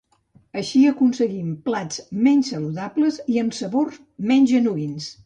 Així 0.59 0.79
aconseguim 0.91 1.51
plats 1.67 1.99
menys 2.29 2.49
saludables 2.55 3.21
i 3.35 3.39
amb 3.43 3.55
sabors 3.59 4.01
menys 4.33 4.55
genuïns. 4.57 5.13